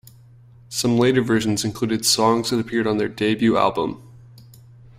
Some 0.67 0.97
later 0.97 1.21
versions 1.21 1.63
included 1.63 2.07
songs 2.07 2.49
that 2.49 2.57
appeared 2.57 2.87
on 2.87 2.97
their 2.97 3.07
debut 3.07 3.55
album. 3.55 4.01